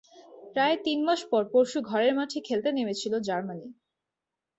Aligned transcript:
প্রায় 0.53 0.77
তিন 0.85 0.99
মাস 1.07 1.21
পর 1.31 1.43
পরশু 1.53 1.79
ঘরের 1.89 2.13
মাঠে 2.19 2.39
খেলতে 2.47 2.69
নেমেছিল 2.71 3.13
জার্মানি। 3.27 3.67